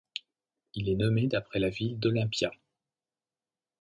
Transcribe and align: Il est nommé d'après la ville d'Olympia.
Il 0.73 0.89
est 0.89 0.95
nommé 0.95 1.27
d'après 1.27 1.59
la 1.59 1.69
ville 1.69 1.99
d'Olympia. 1.99 2.49